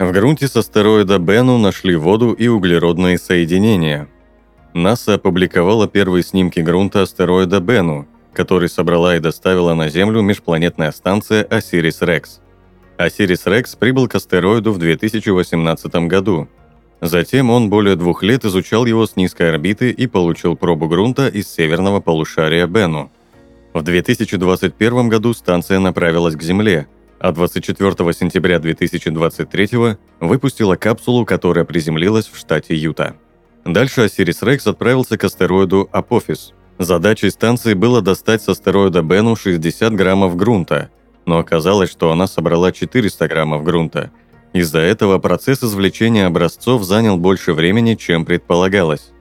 В 0.00 0.12
грунте 0.12 0.48
с 0.48 0.56
астероида 0.56 1.18
Бену 1.18 1.58
нашли 1.58 1.94
воду 1.94 2.32
и 2.32 2.48
углеродные 2.48 3.18
соединения. 3.18 4.08
НАСА 4.72 5.16
опубликовала 5.16 5.86
первые 5.86 6.22
снимки 6.22 6.58
грунта 6.60 7.02
астероида 7.02 7.60
Бену, 7.60 8.08
который 8.32 8.70
собрала 8.70 9.16
и 9.16 9.20
доставила 9.20 9.74
на 9.74 9.90
Землю 9.90 10.22
межпланетная 10.22 10.92
станция 10.92 11.44
Осирис-Рекс. 11.44 12.40
Осирис-Рекс 12.96 13.76
прибыл 13.76 14.08
к 14.08 14.14
астероиду 14.14 14.72
в 14.72 14.78
2018 14.78 15.94
году. 16.08 16.48
Затем 17.02 17.50
он 17.50 17.68
более 17.68 17.96
двух 17.96 18.22
лет 18.22 18.46
изучал 18.46 18.86
его 18.86 19.06
с 19.06 19.16
низкой 19.16 19.50
орбиты 19.50 19.90
и 19.90 20.06
получил 20.06 20.56
пробу 20.56 20.88
грунта 20.88 21.28
из 21.28 21.46
северного 21.46 22.00
полушария 22.00 22.66
Бену. 22.66 23.12
В 23.74 23.82
2021 23.82 25.10
году 25.10 25.34
станция 25.34 25.78
направилась 25.78 26.36
к 26.36 26.42
Земле– 26.42 26.88
а 27.20 27.32
24 27.32 27.90
сентября 28.14 28.58
2023 28.58 29.98
выпустила 30.20 30.76
капсулу, 30.76 31.26
которая 31.26 31.66
приземлилась 31.66 32.26
в 32.26 32.38
штате 32.38 32.74
Юта. 32.74 33.14
Дальше 33.66 34.02
Осирис 34.02 34.42
Рекс 34.42 34.66
отправился 34.66 35.18
к 35.18 35.24
астероиду 35.24 35.88
Апофис. 35.92 36.54
Задачей 36.78 37.28
станции 37.28 37.74
было 37.74 38.00
достать 38.00 38.42
с 38.42 38.48
астероида 38.48 39.02
Бену 39.02 39.36
60 39.36 39.92
граммов 39.92 40.34
грунта, 40.34 40.90
но 41.26 41.38
оказалось, 41.38 41.90
что 41.90 42.10
она 42.10 42.26
собрала 42.26 42.72
400 42.72 43.28
граммов 43.28 43.64
грунта. 43.64 44.10
Из-за 44.54 44.78
этого 44.78 45.18
процесс 45.18 45.62
извлечения 45.62 46.26
образцов 46.26 46.82
занял 46.84 47.18
больше 47.18 47.52
времени, 47.52 47.96
чем 47.96 48.24
предполагалось. 48.24 49.12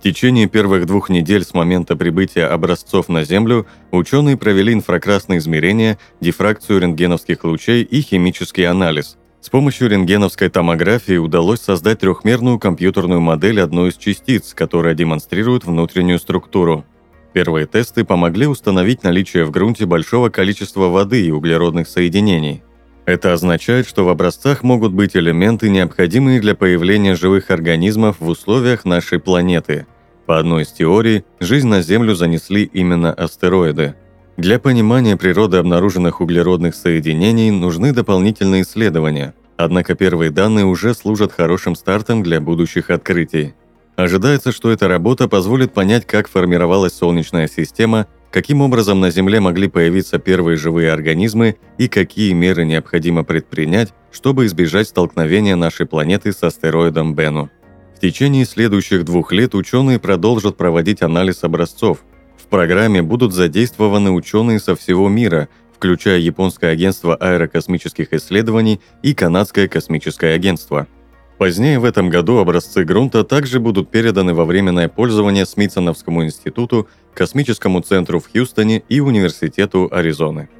В 0.00 0.02
течение 0.02 0.46
первых 0.46 0.86
двух 0.86 1.10
недель 1.10 1.44
с 1.44 1.52
момента 1.52 1.94
прибытия 1.94 2.46
образцов 2.46 3.10
на 3.10 3.22
Землю 3.22 3.66
ученые 3.90 4.38
провели 4.38 4.72
инфракрасные 4.72 5.40
измерения, 5.40 5.98
дифракцию 6.22 6.80
рентгеновских 6.80 7.44
лучей 7.44 7.82
и 7.82 8.00
химический 8.00 8.66
анализ. 8.66 9.18
С 9.42 9.50
помощью 9.50 9.90
рентгеновской 9.90 10.48
томографии 10.48 11.18
удалось 11.18 11.60
создать 11.60 11.98
трехмерную 11.98 12.58
компьютерную 12.58 13.20
модель 13.20 13.60
одной 13.60 13.90
из 13.90 13.98
частиц, 13.98 14.54
которая 14.54 14.94
демонстрирует 14.94 15.66
внутреннюю 15.66 16.18
структуру. 16.18 16.86
Первые 17.34 17.66
тесты 17.66 18.02
помогли 18.06 18.46
установить 18.46 19.02
наличие 19.02 19.44
в 19.44 19.50
грунте 19.50 19.84
большого 19.84 20.30
количества 20.30 20.88
воды 20.88 21.26
и 21.26 21.30
углеродных 21.30 21.86
соединений– 21.86 22.62
это 23.10 23.32
означает, 23.32 23.88
что 23.88 24.04
в 24.04 24.08
образцах 24.08 24.62
могут 24.62 24.92
быть 24.92 25.16
элементы, 25.16 25.68
необходимые 25.68 26.40
для 26.40 26.54
появления 26.54 27.16
живых 27.16 27.50
организмов 27.50 28.16
в 28.20 28.28
условиях 28.28 28.84
нашей 28.84 29.18
планеты. 29.18 29.86
По 30.26 30.38
одной 30.38 30.62
из 30.62 30.68
теорий, 30.68 31.24
жизнь 31.40 31.66
на 31.66 31.82
Землю 31.82 32.14
занесли 32.14 32.62
именно 32.62 33.12
астероиды. 33.12 33.96
Для 34.36 34.58
понимания 34.58 35.16
природы 35.16 35.56
обнаруженных 35.56 36.20
углеродных 36.20 36.74
соединений 36.74 37.50
нужны 37.50 37.92
дополнительные 37.92 38.62
исследования, 38.62 39.34
однако 39.56 39.94
первые 39.94 40.30
данные 40.30 40.64
уже 40.64 40.94
служат 40.94 41.32
хорошим 41.32 41.74
стартом 41.74 42.22
для 42.22 42.40
будущих 42.40 42.90
открытий. 42.90 43.54
Ожидается, 43.96 44.52
что 44.52 44.70
эта 44.70 44.88
работа 44.88 45.28
позволит 45.28 45.74
понять, 45.74 46.06
как 46.06 46.28
формировалась 46.28 46.94
Солнечная 46.94 47.48
система 47.48 48.06
каким 48.30 48.60
образом 48.60 49.00
на 49.00 49.10
Земле 49.10 49.40
могли 49.40 49.68
появиться 49.68 50.18
первые 50.18 50.56
живые 50.56 50.92
организмы 50.92 51.56
и 51.78 51.88
какие 51.88 52.32
меры 52.32 52.64
необходимо 52.64 53.24
предпринять, 53.24 53.92
чтобы 54.10 54.46
избежать 54.46 54.88
столкновения 54.88 55.56
нашей 55.56 55.86
планеты 55.86 56.32
с 56.32 56.42
астероидом 56.42 57.14
Бену. 57.14 57.50
В 57.96 58.00
течение 58.00 58.44
следующих 58.44 59.04
двух 59.04 59.32
лет 59.32 59.54
ученые 59.54 59.98
продолжат 59.98 60.56
проводить 60.56 61.02
анализ 61.02 61.44
образцов. 61.44 61.98
В 62.36 62.46
программе 62.46 63.02
будут 63.02 63.34
задействованы 63.34 64.10
ученые 64.10 64.58
со 64.58 64.74
всего 64.74 65.08
мира, 65.08 65.48
включая 65.76 66.18
Японское 66.18 66.70
агентство 66.70 67.14
аэрокосмических 67.14 68.12
исследований 68.12 68.80
и 69.02 69.14
Канадское 69.14 69.68
космическое 69.68 70.34
агентство– 70.34 70.86
Позднее 71.40 71.78
в 71.78 71.86
этом 71.86 72.10
году 72.10 72.36
образцы 72.36 72.84
грунта 72.84 73.24
также 73.24 73.60
будут 73.60 73.90
переданы 73.90 74.34
во 74.34 74.44
временное 74.44 74.90
пользование 74.90 75.46
Смитсоновскому 75.46 76.22
институту, 76.22 76.86
Космическому 77.14 77.80
центру 77.80 78.20
в 78.20 78.30
Хьюстоне 78.30 78.82
и 78.90 79.00
Университету 79.00 79.88
Аризоны. 79.90 80.50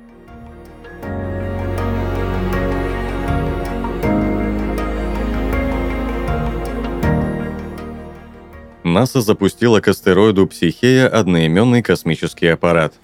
НАСА 8.82 9.20
запустила 9.20 9.80
к 9.80 9.88
астероиду 9.88 10.46
Психея 10.46 11.08
одноименный 11.08 11.82
космический 11.82 12.46
аппарат. 12.46 12.94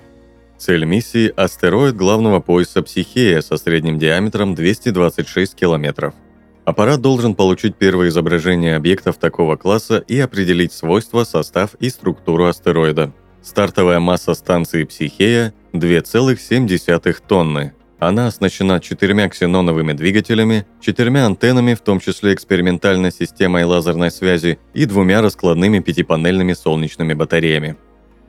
Цель 0.56 0.86
миссии– 0.86 1.30
астероид 1.36 1.94
главного 1.94 2.40
пояса 2.40 2.82
Психея 2.82 3.42
со 3.42 3.58
средним 3.58 3.98
диаметром 3.98 4.54
226 4.54 5.54
километров– 5.54 6.14
Аппарат 6.66 7.00
должен 7.00 7.36
получить 7.36 7.76
первое 7.76 8.08
изображение 8.08 8.74
объектов 8.74 9.18
такого 9.18 9.54
класса 9.54 9.98
и 10.08 10.18
определить 10.18 10.72
свойства, 10.72 11.22
состав 11.22 11.74
и 11.78 11.88
структуру 11.88 12.46
астероида. 12.46 13.12
Стартовая 13.40 14.00
масса 14.00 14.34
станции 14.34 14.82
Психея– 14.82 15.54
2,7 15.72 17.16
тонны. 17.28 17.72
Она 18.00 18.26
оснащена 18.26 18.80
четырьмя 18.80 19.28
ксеноновыми 19.28 19.92
двигателями, 19.92 20.66
четырьмя 20.80 21.26
антеннами, 21.26 21.74
в 21.74 21.82
том 21.82 22.00
числе 22.00 22.34
экспериментальной 22.34 23.12
системой 23.12 23.62
лазерной 23.62 24.10
связи 24.10 24.58
и 24.74 24.86
двумя 24.86 25.22
раскладными 25.22 25.78
пятипанельными 25.78 26.52
солнечными 26.52 27.14
батареями. 27.14 27.76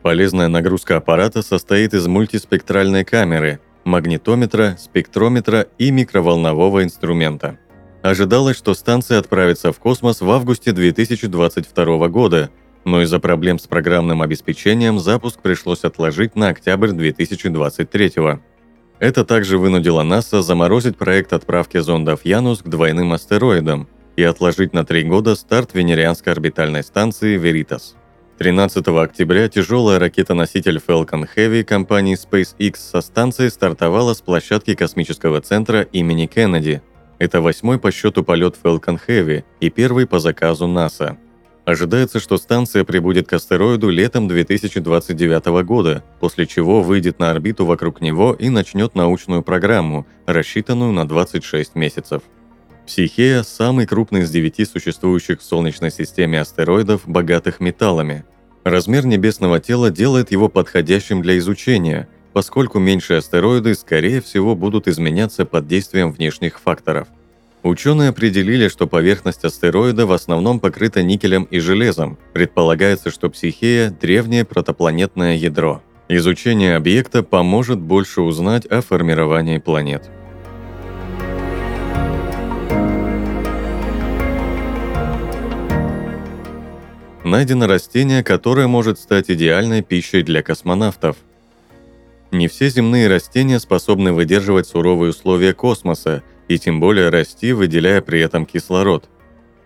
Полезная 0.03 0.47
нагрузка 0.47 0.97
аппарата 0.97 1.41
состоит 1.41 1.95
из 1.95 2.05
мультиспектральной 2.05 3.03
камеры, 3.03 3.59
магнитометра, 3.83 4.77
спектрометра 4.77 5.65
и 5.79 5.89
микроволнового 5.89 6.83
инструмента– 6.83 7.57
Ожидалось, 8.07 8.55
что 8.55 8.73
станция 8.73 9.19
отправится 9.19 9.73
в 9.73 9.79
космос 9.79 10.21
в 10.21 10.31
августе 10.31 10.71
2022 10.71 12.07
года, 12.07 12.49
но 12.85 13.01
из-за 13.01 13.19
проблем 13.19 13.59
с 13.59 13.67
программным 13.67 14.21
обеспечением 14.21 14.97
запуск 14.97 15.41
пришлось 15.41 15.83
отложить 15.83 16.37
на 16.37 16.47
октябрь 16.47 16.91
2023 16.91 18.13
Это 18.99 19.25
также 19.25 19.57
вынудило 19.57 20.03
НАСА 20.03 20.41
заморозить 20.41 20.95
проект 20.95 21.33
отправки 21.33 21.79
зондов 21.79 22.21
Янус 22.23 22.61
к 22.61 22.69
двойным 22.69 23.11
астероидам 23.11 23.89
и 24.15 24.23
отложить 24.23 24.71
на 24.71 24.85
три 24.85 25.03
года 25.03 25.35
старт 25.35 25.71
венерианской 25.73 26.31
орбитальной 26.31 26.83
станции 26.83 27.37
Veritas. 27.37 27.95
13 28.37 28.87
октября 28.87 29.49
тяжелая 29.49 29.99
ракета-носитель 29.99 30.77
Falcon 30.77 31.27
Heavy 31.35 31.65
компании 31.65 32.17
SpaceX 32.17 32.77
со 32.77 33.01
станции 33.01 33.49
стартовала 33.49 34.13
с 34.13 34.21
площадки 34.21 34.75
космического 34.75 35.41
центра 35.41 35.81
имени 35.81 36.27
Кеннеди– 36.27 36.81
это 37.19 37.41
восьмой 37.41 37.79
по 37.79 37.91
счету 37.91 38.23
полет 38.23 38.57
Falcon 38.61 38.99
Heavy 39.07 39.43
и 39.59 39.69
первый 39.69 40.05
по 40.05 40.19
заказу 40.19 40.67
НАСА. 40.67 41.17
Ожидается, 41.65 42.19
что 42.19 42.37
станция 42.37 42.85
прибудет 42.85 43.27
к 43.27 43.33
астероиду 43.33 43.89
летом 43.89 44.27
2029 44.29 45.45
года, 45.65 46.03
после 46.21 46.45
чего 46.45 46.81
выйдет 46.81 47.19
на 47.19 47.31
орбиту 47.31 47.65
вокруг 47.65 47.99
него 47.99 48.33
и 48.33 48.47
начнет 48.47 48.95
научную 48.95 49.41
программу, 49.41 50.07
рассчитанную 50.25 50.93
на 50.93 51.05
26 51.05 51.75
месяцев. 51.75 52.21
Психея– 52.85 53.43
самый 53.43 53.85
крупный 53.85 54.21
из 54.21 54.31
девяти 54.31 54.63
существующих 54.63 55.41
в 55.41 55.43
Солнечной 55.43 55.91
системе 55.91 56.39
астероидов, 56.39 57.01
богатых 57.05 57.59
металлами. 57.59 58.23
Размер 58.63 59.05
небесного 59.05 59.59
тела 59.59 59.89
делает 59.89 60.31
его 60.31 60.47
подходящим 60.47 61.21
для 61.21 61.37
изучения– 61.37 62.07
поскольку 62.37 62.77
меньшие 62.77 63.17
астероиды, 63.17 63.73
скорее 63.73 64.21
всего, 64.21 64.55
будут 64.55 64.87
изменяться 64.87 65.43
под 65.43 65.65
действием 65.65 66.11
внешних 66.11 66.59
факторов. 66.59 67.07
Ученые 67.63 68.09
определили, 68.09 68.67
что 68.67 68.85
поверхность 68.85 69.43
астероида 69.43 70.05
в 70.05 70.11
основном 70.11 70.59
покрыта 70.59 71.01
никелем 71.01 71.45
и 71.45 71.57
железом. 71.57 72.19
Предполагается, 72.33 73.09
что 73.09 73.31
Психея– 73.31 73.89
древнее 74.01 74.45
протопланетное 74.45 75.35
ядро. 75.35 75.81
Изучение 76.09 76.75
объекта 76.75 77.23
поможет 77.23 77.79
больше 77.79 78.21
узнать 78.21 78.67
о 78.67 78.81
формировании 78.83 79.57
планет. 79.57 80.07
Найдено 87.23 87.65
растение, 87.65 88.23
которое 88.23 88.67
может 88.67 88.99
стать 88.99 89.31
идеальной 89.31 89.81
пищей 89.81 90.21
для 90.21 90.43
космонавтов. 90.43 91.17
Не 92.31 92.47
все 92.47 92.69
земные 92.69 93.07
растения 93.07 93.59
способны 93.59 94.11
выдерживать 94.11 94.67
суровые 94.67 95.11
условия 95.11 95.53
космоса 95.53 96.23
и 96.47 96.59
тем 96.59 96.79
более 96.79 97.09
расти, 97.09 97.53
выделяя 97.53 98.01
при 98.01 98.19
этом 98.19 98.45
кислород. 98.45 99.09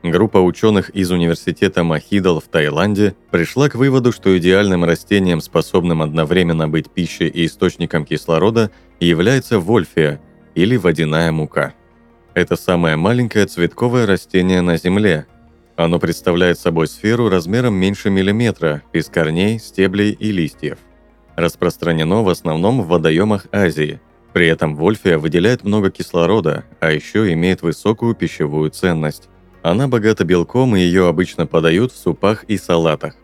Группа 0.03 0.37
ученых 0.39 0.89
из 0.89 1.11
университета 1.11 1.83
Махидал 1.83 2.39
в 2.39 2.45
Таиланде 2.45 3.15
пришла 3.29 3.69
к 3.69 3.75
выводу, 3.75 4.11
что 4.11 4.35
идеальным 4.37 4.83
растением, 4.83 5.41
способным 5.41 6.01
одновременно 6.01 6.67
быть 6.67 6.89
пищей 6.89 7.27
и 7.27 7.45
источником 7.45 8.05
кислорода, 8.05 8.71
является 8.99 9.59
вольфия 9.59 10.19
или 10.55 10.75
водяная 10.75 11.31
мука. 11.31 11.73
Это 12.33 12.55
самое 12.55 12.95
маленькое 12.95 13.45
цветковое 13.45 14.05
растение 14.05 14.61
на 14.61 14.77
Земле. 14.77 15.27
Оно 15.75 15.99
представляет 15.99 16.57
собой 16.57 16.87
сферу 16.87 17.29
размером 17.29 17.75
меньше 17.75 18.09
миллиметра, 18.09 18.81
без 18.93 19.07
корней, 19.07 19.59
стеблей 19.59 20.11
и 20.11 20.31
листьев. 20.31 20.77
Распространено 21.41 22.21
в 22.21 22.29
основном 22.29 22.83
в 22.83 22.87
водоемах 22.87 23.47
Азии. 23.51 23.99
При 24.31 24.45
этом 24.47 24.75
вольфия 24.75 25.17
выделяет 25.17 25.63
много 25.63 25.89
кислорода, 25.89 26.65
а 26.79 26.91
еще 26.91 27.33
имеет 27.33 27.63
высокую 27.63 28.13
пищевую 28.13 28.69
ценность. 28.69 29.27
Она 29.63 29.87
богата 29.87 30.23
белком, 30.23 30.75
и 30.75 30.81
ее 30.81 31.07
обычно 31.07 31.47
подают 31.47 31.93
в 31.93 31.97
супах 31.97 32.43
и 32.43 32.57
салатах. 32.59 33.15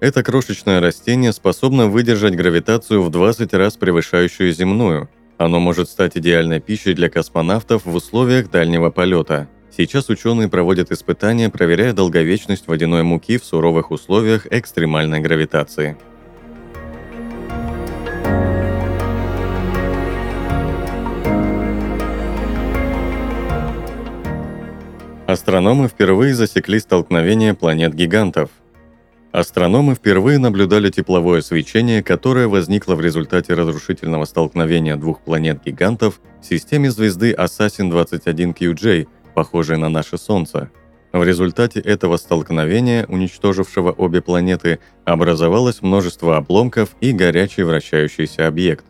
Это 0.00 0.24
крошечное 0.24 0.80
растение 0.80 1.32
способно 1.32 1.86
выдержать 1.86 2.34
гравитацию 2.34 3.00
в 3.00 3.10
20 3.10 3.54
раз 3.54 3.76
превышающую 3.76 4.52
земную. 4.52 5.08
Оно 5.38 5.60
может 5.60 5.88
стать 5.88 6.16
идеальной 6.16 6.58
пищей 6.58 6.94
для 6.94 7.08
космонавтов 7.08 7.84
в 7.84 7.94
условиях 7.94 8.50
дальнего 8.50 8.90
полета. 8.90 9.48
Сейчас 9.70 10.08
ученые 10.08 10.48
проводят 10.48 10.90
испытания, 10.90 11.48
проверяя 11.48 11.92
долговечность 11.92 12.66
водяной 12.66 13.04
муки 13.04 13.38
в 13.38 13.44
суровых 13.44 13.92
условиях 13.92 14.48
экстремальной 14.50 15.20
гравитации. 15.20 15.96
Астрономы 25.32 25.88
впервые 25.88 26.34
засекли 26.34 26.78
столкновение 26.78 27.54
планет-гигантов. 27.54 28.50
Астрономы 29.32 29.94
впервые 29.94 30.38
наблюдали 30.38 30.90
тепловое 30.90 31.40
свечение, 31.40 32.02
которое 32.02 32.48
возникло 32.48 32.96
в 32.96 33.00
результате 33.00 33.54
разрушительного 33.54 34.26
столкновения 34.26 34.94
двух 34.96 35.22
планет-гигантов 35.22 36.20
в 36.42 36.44
системе 36.44 36.90
звезды 36.90 37.32
Assassin-21QJ, 37.32 39.08
похожей 39.34 39.78
на 39.78 39.88
наше 39.88 40.18
Солнце. 40.18 40.70
В 41.14 41.24
результате 41.24 41.80
этого 41.80 42.18
столкновения, 42.18 43.06
уничтожившего 43.06 43.90
обе 43.90 44.20
планеты, 44.20 44.80
образовалось 45.06 45.80
множество 45.80 46.36
обломков 46.36 46.90
и 47.00 47.12
горячий 47.12 47.62
вращающийся 47.62 48.48
объект. 48.48 48.84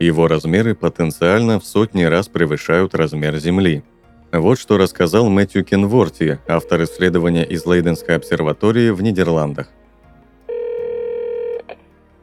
Его 0.00 0.26
размеры 0.26 0.74
потенциально 0.74 1.60
в 1.60 1.64
сотни 1.64 2.02
раз 2.02 2.26
превышают 2.26 2.96
размер 2.96 3.36
Земли– 3.36 3.84
вот 4.40 4.58
что 4.58 4.78
рассказал 4.78 5.28
Мэтью 5.28 5.64
Кенворти, 5.64 6.38
автор 6.48 6.82
исследования 6.82 7.44
из 7.44 7.66
Лейденской 7.66 8.16
обсерватории 8.16 8.90
в 8.90 9.02
Нидерландах. 9.02 9.68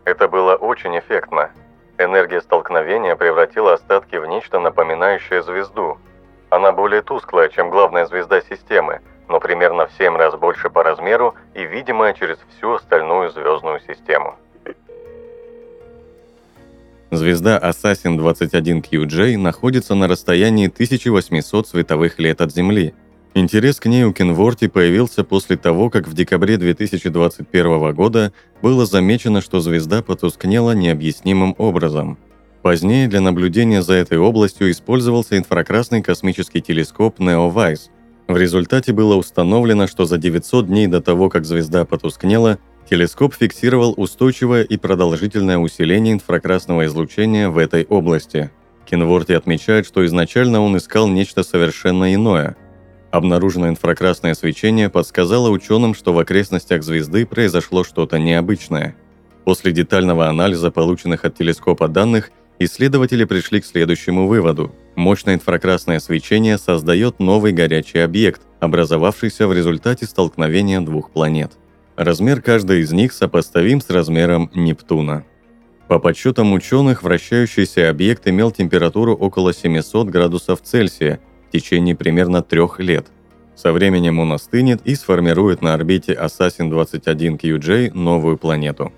Это 0.05 0.27
было 0.27 0.55
очень 0.55 0.97
эффектно. 0.99 1.51
Энергия 1.97 2.41
столкновения 2.41 3.15
превратила 3.15 3.73
остатки 3.73 4.15
в 4.15 4.25
нечто 4.25 4.59
напоминающее 4.59 5.43
звезду. 5.43 5.97
Она 6.49 6.71
более 6.71 7.01
тусклая, 7.01 7.49
чем 7.49 7.69
главная 7.69 8.05
звезда 8.05 8.41
системы, 8.41 9.01
но 9.29 9.39
примерно 9.39 9.87
в 9.87 9.93
7 9.93 10.15
раз 10.17 10.35
больше 10.35 10.69
по 10.69 10.83
размеру 10.83 11.35
и 11.53 11.63
видимая 11.63 12.13
через 12.13 12.37
всю 12.49 12.73
остальную 12.73 13.31
звездную 13.31 13.79
систему. 13.79 14.35
Звезда 17.15 17.59
Assassin 17.59 18.17
21QJ 18.17 19.37
находится 19.37 19.93
на 19.93 20.07
расстоянии 20.07 20.65
1800 20.65 21.67
световых 21.67 22.17
лет 22.17 22.41
от 22.41 22.51
Земли. 22.51 22.95
Интерес 23.35 23.79
к 23.79 23.85
ней 23.85 24.03
у 24.03 24.13
Кенворти 24.13 24.67
появился 24.67 25.23
после 25.23 25.55
того, 25.55 25.91
как 25.91 26.07
в 26.07 26.15
декабре 26.15 26.57
2021 26.57 27.93
года 27.93 28.33
было 28.63 28.87
замечено, 28.87 29.41
что 29.41 29.59
звезда 29.59 30.01
потускнела 30.01 30.71
необъяснимым 30.71 31.53
образом. 31.59 32.17
Позднее 32.63 33.07
для 33.07 33.21
наблюдения 33.21 33.83
за 33.83 33.93
этой 33.93 34.17
областью 34.17 34.71
использовался 34.71 35.37
инфракрасный 35.37 36.01
космический 36.01 36.61
телескоп 36.61 37.19
NEOVISE. 37.19 37.89
В 38.27 38.37
результате 38.37 38.91
было 38.91 39.15
установлено, 39.15 39.85
что 39.85 40.05
за 40.05 40.17
900 40.17 40.65
дней 40.65 40.87
до 40.87 40.99
того, 40.99 41.29
как 41.29 41.45
звезда 41.45 41.85
потускнела, 41.85 42.57
Телескоп 42.89 43.33
фиксировал 43.33 43.93
устойчивое 43.95 44.63
и 44.63 44.77
продолжительное 44.77 45.57
усиление 45.57 46.13
инфракрасного 46.13 46.85
излучения 46.85 47.49
в 47.49 47.57
этой 47.57 47.85
области. 47.85 48.51
Кенворти 48.85 49.31
отмечает, 49.31 49.85
что 49.85 50.05
изначально 50.05 50.59
он 50.61 50.77
искал 50.77 51.07
нечто 51.07 51.43
совершенно 51.43 52.13
иное. 52.13 52.57
Обнаруженное 53.11 53.69
инфракрасное 53.69 54.33
свечение 54.33 54.89
подсказало 54.89 55.49
ученым, 55.49 55.95
что 55.95 56.13
в 56.13 56.19
окрестностях 56.19 56.83
звезды 56.83 57.25
произошло 57.25 57.83
что-то 57.83 58.19
необычное. 58.19 58.95
После 59.45 59.71
детального 59.71 60.27
анализа 60.27 60.71
полученных 60.71 61.23
от 61.23 61.35
телескопа 61.37 61.87
данных, 61.87 62.31
исследователи 62.59 63.23
пришли 63.23 63.61
к 63.61 63.65
следующему 63.65 64.27
выводу. 64.27 64.73
Мощное 64.95 65.35
инфракрасное 65.35 65.99
свечение 65.99 66.57
создает 66.57 67.19
новый 67.19 67.53
горячий 67.53 67.99
объект, 67.99 68.41
образовавшийся 68.59 69.47
в 69.47 69.53
результате 69.53 70.05
столкновения 70.05 70.81
двух 70.81 71.11
планет. 71.11 71.53
Размер 71.95 72.41
каждой 72.41 72.81
из 72.81 72.91
них 72.91 73.13
сопоставим 73.13 73.79
с 73.79 73.89
размером 73.89 74.49
Нептуна. 74.55 75.25
По 75.87 75.99
подсчетам 75.99 76.53
ученых, 76.53 77.03
вращающийся 77.03 77.89
объект 77.89 78.27
имел 78.27 78.49
температуру 78.49 79.13
около 79.13 79.53
700 79.53 80.07
градусов 80.07 80.61
Цельсия 80.63 81.19
в 81.47 81.51
течение 81.51 81.95
примерно 81.95 82.41
трех 82.41 82.79
лет. 82.79 83.07
Со 83.55 83.71
временем 83.71 84.17
он 84.17 84.33
остынет 84.33 84.81
и 84.85 84.95
сформирует 84.95 85.61
на 85.61 85.75
орбите 85.75 86.13
Assassin-21 86.13 87.39
QJ 87.39 87.93
новую 87.93 88.37
планету. 88.39 88.91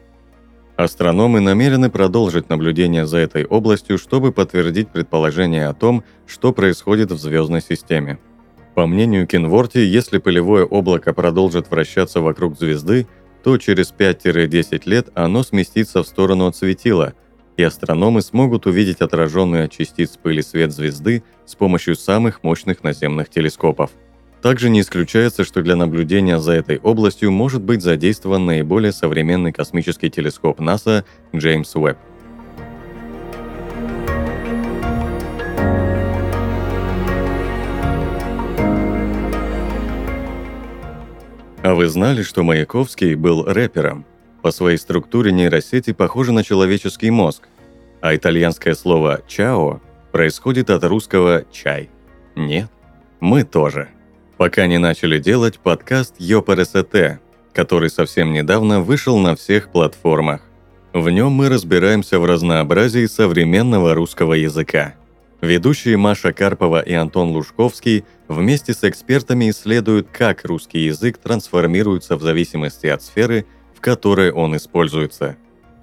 Астрономы 0.78 1.42
намерены 1.42 1.90
продолжить 1.90 2.50
наблюдение 2.50 3.06
за 3.06 3.18
этой 3.18 3.46
областью, 3.46 3.98
чтобы 3.98 4.32
подтвердить 4.32 4.90
предположение 4.90 5.68
о 5.68 5.74
том, 5.74 6.06
что 6.26 6.54
происходит 6.54 7.12
в 7.12 7.18
звездной 7.18 7.62
системе. 7.62 8.20
По 8.76 8.88
мнению 8.88 9.26
Кенворти, 9.26 9.78
если 9.78 10.18
пылевое 10.18 10.66
облако 10.66 11.14
продолжит 11.14 11.72
вращаться 11.72 12.20
вокруг 12.20 12.60
звезды, 12.60 13.08
то 13.42 13.58
через 13.58 13.94
5-10 13.98 14.82
лет 14.86 15.08
оно 15.14 15.44
сместится 15.44 16.04
в 16.04 16.08
сторону 16.08 16.48
от 16.48 16.58
светила, 16.58 17.14
и 17.56 17.64
астрономы 17.64 18.22
смогут 18.22 18.66
увидеть 18.66 19.00
отраженный 19.00 19.64
от 19.64 19.72
частиц 19.72 20.18
пыли 20.22 20.42
свет 20.42 20.74
звезды 20.74 21.24
с 21.46 21.56
помощью 21.56 21.96
самых 21.96 22.44
мощных 22.44 22.84
наземных 22.84 23.30
телескопов. 23.30 23.92
Также 24.42 24.70
не 24.70 24.82
исключается, 24.82 25.46
что 25.46 25.62
для 25.62 25.78
наблюдения 25.78 26.38
за 26.38 26.52
этой 26.52 26.78
областью 26.80 27.32
может 27.32 27.64
быть 27.64 27.82
задействован 27.82 28.46
наиболее 28.46 28.92
современный 28.92 29.54
космический 29.54 30.10
телескоп 30.10 30.60
НАСА 30.60 31.06
Джеймс 31.34 31.74
Уэбб. 31.78 31.98
Вы 41.76 41.88
знали, 41.88 42.24
что 42.24 42.44
Маяковский 42.44 43.16
был 43.16 43.44
рэпером? 43.44 44.06
По 44.42 44.52
своей 44.52 44.78
структуре 44.78 45.32
нейросети 45.32 45.94
похожи 45.94 46.32
на 46.32 46.44
человеческий 46.44 47.12
мозг, 47.12 47.48
а 48.02 48.16
итальянское 48.16 48.76
слово 48.76 49.22
«чао» 49.28 49.82
происходит 50.12 50.70
от 50.70 50.84
русского 50.84 51.46
«чай». 51.52 51.90
Нет, 52.36 52.70
мы 53.20 53.44
тоже. 53.44 53.90
Пока 54.38 54.68
не 54.68 54.78
начали 54.78 55.20
делать 55.20 55.60
подкаст 55.60 56.16
«Ёпрст», 56.20 56.76
который 57.54 57.90
совсем 57.90 58.34
недавно 58.34 58.82
вышел 58.82 59.18
на 59.18 59.36
всех 59.36 59.72
платформах. 59.72 60.42
В 60.94 61.10
нем 61.10 61.32
мы 61.32 61.50
разбираемся 61.50 62.20
в 62.20 62.26
разнообразии 62.26 63.06
современного 63.06 63.94
русского 63.94 64.34
языка– 64.34 64.96
Ведущие 65.46 65.96
Маша 65.96 66.34
Карпова 66.34 66.82
и 66.82 66.94
Антон 66.94 67.30
Лужковский 67.30 68.04
вместе 68.28 68.74
с 68.74 68.84
экспертами 68.84 69.52
исследуют, 69.52 70.08
как 70.12 70.44
русский 70.44 70.80
язык 70.80 71.20
трансформируется 71.20 72.16
в 72.16 72.24
зависимости 72.24 72.88
от 72.88 73.04
сферы, 73.04 73.46
в 73.76 73.80
которой 73.80 74.32
он 74.32 74.58
используется. 74.58 75.38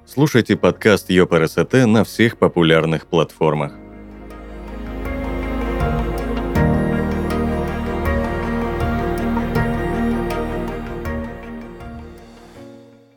Слушайте 0.04 0.56
подкаст 0.56 1.10
ЙОПРСТ 1.10 1.74
на 1.86 2.02
всех 2.02 2.38
популярных 2.38 3.06
платформах. 3.06 3.72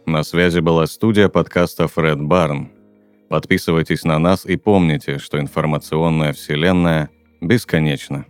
На 0.05 0.21
связи 0.21 0.59
была 0.59 0.85
студия 0.85 1.27
подкаста 1.27 1.87
Фред 1.87 2.21
Барн. 2.21 2.74
Подписывайтесь 3.29 4.03
на 4.03 4.19
нас 4.19 4.45
и 4.45 4.55
помните, 4.55 5.17
что 5.17 5.39
информационная 5.39 6.33
вселенная 6.33 7.09
бесконечна. 7.41 8.25